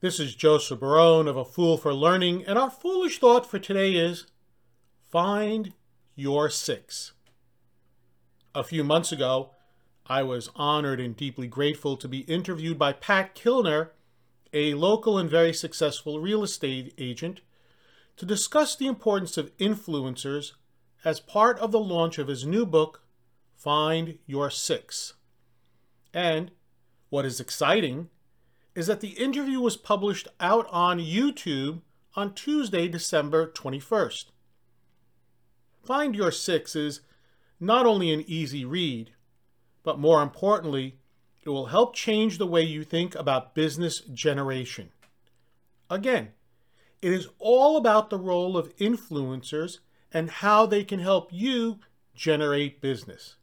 This 0.00 0.20
is 0.20 0.36
Joseph 0.36 0.78
Barone 0.78 1.26
of 1.26 1.36
A 1.36 1.44
Fool 1.44 1.76
for 1.76 1.92
Learning, 1.92 2.44
and 2.46 2.56
our 2.56 2.70
foolish 2.70 3.18
thought 3.18 3.44
for 3.44 3.58
today 3.58 3.94
is 3.96 4.26
find 5.10 5.72
your 6.14 6.48
six. 6.50 7.14
A 8.54 8.62
few 8.62 8.84
months 8.84 9.10
ago, 9.10 9.56
I 10.06 10.22
was 10.22 10.50
honored 10.54 11.00
and 11.00 11.16
deeply 11.16 11.48
grateful 11.48 11.96
to 11.96 12.06
be 12.06 12.20
interviewed 12.20 12.78
by 12.78 12.92
Pat 12.92 13.34
Kilner, 13.34 13.88
a 14.52 14.74
local 14.74 15.18
and 15.18 15.28
very 15.28 15.52
successful 15.52 16.20
real 16.20 16.44
estate 16.44 16.94
agent, 16.96 17.40
to 18.18 18.24
discuss 18.24 18.76
the 18.76 18.86
importance 18.86 19.36
of 19.36 19.56
influencers 19.56 20.52
as 21.04 21.18
part 21.18 21.58
of 21.58 21.72
the 21.72 21.80
launch 21.80 22.18
of 22.18 22.28
his 22.28 22.46
new 22.46 22.64
book, 22.64 23.02
Find 23.56 24.20
Your 24.26 24.48
Six. 24.48 25.14
And 26.14 26.52
what 27.08 27.24
is 27.24 27.40
exciting 27.40 28.10
is 28.78 28.86
that 28.86 29.00
the 29.00 29.18
interview 29.20 29.58
was 29.58 29.76
published 29.76 30.28
out 30.38 30.64
on 30.70 31.00
YouTube 31.00 31.80
on 32.14 32.32
Tuesday, 32.32 32.86
December 32.86 33.44
21st. 33.44 34.26
Find 35.84 36.14
Your 36.14 36.30
Six 36.30 36.76
is 36.76 37.00
not 37.58 37.86
only 37.86 38.12
an 38.12 38.22
easy 38.28 38.64
read, 38.64 39.10
but 39.82 39.98
more 39.98 40.22
importantly, 40.22 41.00
it 41.42 41.48
will 41.48 41.66
help 41.66 41.92
change 41.92 42.38
the 42.38 42.46
way 42.46 42.62
you 42.62 42.84
think 42.84 43.16
about 43.16 43.52
business 43.52 43.98
generation. 43.98 44.90
Again, 45.90 46.28
it 47.02 47.12
is 47.12 47.26
all 47.40 47.78
about 47.78 48.10
the 48.10 48.18
role 48.18 48.56
of 48.56 48.76
influencers 48.76 49.80
and 50.12 50.30
how 50.30 50.66
they 50.66 50.84
can 50.84 51.00
help 51.00 51.30
you 51.32 51.80
generate 52.14 52.80
business. 52.80 53.34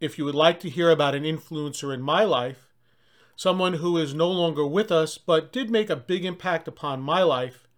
If 0.00 0.18
you 0.18 0.24
would 0.24 0.34
like 0.34 0.58
to 0.58 0.68
hear 0.68 0.90
about 0.90 1.14
an 1.14 1.22
influencer 1.22 1.94
in 1.94 2.02
my 2.02 2.24
life, 2.24 2.67
someone 3.38 3.74
who 3.74 3.96
is 3.96 4.12
no 4.12 4.28
longer 4.28 4.66
with 4.66 4.90
us 4.90 5.16
but 5.16 5.52
did 5.52 5.70
make 5.70 5.88
a 5.88 5.94
big 5.94 6.24
impact 6.24 6.66
upon 6.66 7.00
my 7.00 7.22
life, 7.22 7.68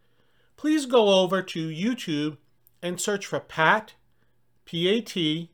please 0.57 0.87
go 0.87 1.21
over 1.21 1.43
to 1.43 1.69
YouTube 1.69 2.39
and 2.83 2.99
search 2.99 3.27
for 3.27 3.39
Pat, 3.39 3.93
P 4.65 4.89
A 4.89 5.03
T, 5.03 5.51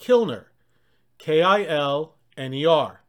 Kilner, 0.00 0.46
K 1.18 1.42
I 1.42 1.62
L 1.62 2.16
N 2.38 2.54
E 2.54 2.64
R. 2.64 3.02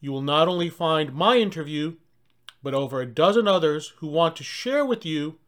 You 0.00 0.12
will 0.12 0.20
not 0.20 0.48
only 0.48 0.68
find 0.68 1.14
my 1.14 1.38
interview, 1.38 1.94
but 2.62 2.74
over 2.74 3.00
a 3.00 3.06
dozen 3.06 3.48
others 3.48 3.94
who 3.96 4.08
want 4.08 4.36
to 4.36 4.44
share 4.44 4.84
with 4.84 5.06
you 5.06 5.38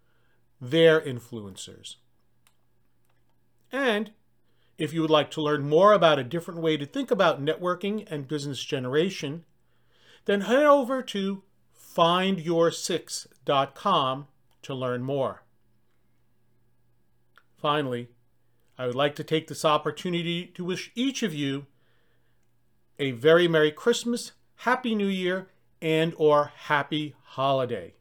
their 0.63 0.99
influencers. 0.99 1.97
And 3.71 4.13
if 4.79 4.95
you 4.95 5.03
would 5.03 5.11
like 5.11 5.31
to 5.33 5.43
learn 5.43 5.69
more 5.69 5.93
about 5.93 6.19
a 6.19 6.25
different 6.25 6.63
way 6.63 6.79
to 6.79 6.87
think 6.87 7.11
about 7.11 7.45
networking 7.45 8.11
and 8.11 8.27
business 8.27 8.65
generation, 8.65 9.45
then 10.25 10.43
head 10.43 10.65
over 10.65 11.03
to 11.03 11.43
findyoursix.com 11.97 14.27
to 14.63 14.75
learn 14.75 15.03
more. 15.03 15.43
Finally, 17.57 18.09
I 18.77 18.87
would 18.87 18.95
like 18.95 19.15
to 19.17 19.25
take 19.25 19.47
this 19.47 19.65
opportunity 19.65 20.47
to 20.47 20.65
wish 20.65 20.91
each 20.95 21.23
of 21.23 21.35
you 21.35 21.67
a 22.99 23.13
very 23.13 23.49
Merry 23.49 23.71
Christmas, 23.71 24.33
Happy 24.57 24.95
New 24.95 25.07
Year, 25.07 25.49
and 25.81 26.13
or 26.17 26.53
Happy 26.55 27.15
Holiday. 27.23 27.95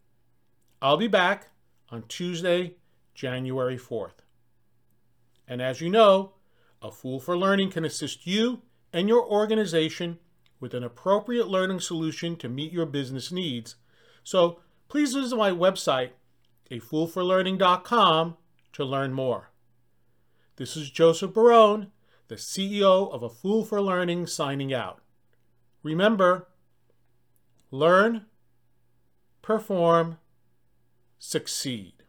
I'll 0.81 0.97
be 0.97 1.07
back 1.07 1.47
on 1.89 2.03
Tuesday, 2.07 2.75
January 3.13 3.77
4th. 3.77 4.21
And 5.47 5.61
as 5.61 5.81
you 5.81 5.89
know, 5.89 6.33
A 6.81 6.91
Fool 6.91 7.19
for 7.19 7.37
Learning 7.37 7.69
can 7.69 7.85
assist 7.85 8.25
you 8.25 8.61
and 8.91 9.07
your 9.07 9.25
organization 9.25 10.19
with 10.63 10.73
an 10.73 10.81
appropriate 10.81 11.49
learning 11.49 11.81
solution 11.81 12.37
to 12.37 12.47
meet 12.47 12.71
your 12.71 12.85
business 12.85 13.33
needs. 13.33 13.75
So 14.23 14.61
please 14.87 15.13
visit 15.13 15.35
my 15.35 15.51
website, 15.51 16.11
afoolforlearning.com, 16.71 18.37
to 18.71 18.85
learn 18.85 19.11
more. 19.11 19.49
This 20.55 20.77
is 20.77 20.89
Joseph 20.89 21.33
Barone, 21.33 21.87
the 22.29 22.35
CEO 22.35 23.11
of 23.11 23.23
A 23.23 23.29
Fool 23.29 23.65
for 23.65 23.81
Learning, 23.81 24.25
signing 24.25 24.73
out. 24.73 25.01
Remember, 25.83 26.47
learn, 27.69 28.27
perform, 29.41 30.17
succeed. 31.19 32.02